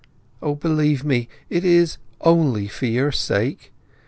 [0.41, 3.71] O, believe me, it is only for your sake!